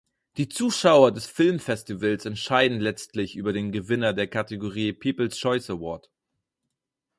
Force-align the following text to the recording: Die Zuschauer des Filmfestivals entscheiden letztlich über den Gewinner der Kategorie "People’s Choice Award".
Die 0.37 0.49
Zuschauer 0.49 1.11
des 1.11 1.27
Filmfestivals 1.27 2.25
entscheiden 2.25 2.79
letztlich 2.79 3.35
über 3.35 3.53
den 3.53 3.71
Gewinner 3.71 4.13
der 4.13 4.25
Kategorie 4.27 4.93
"People’s 4.93 5.37
Choice 5.37 5.69
Award". 5.69 6.09